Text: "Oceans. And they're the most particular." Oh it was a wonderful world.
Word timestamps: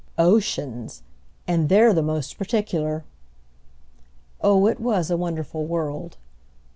"Oceans. 0.17 1.03
And 1.47 1.69
they're 1.69 1.93
the 1.93 2.01
most 2.01 2.39
particular." 2.39 3.05
Oh 4.41 4.65
it 4.65 4.79
was 4.79 5.11
a 5.11 5.15
wonderful 5.17 5.67
world. 5.67 6.17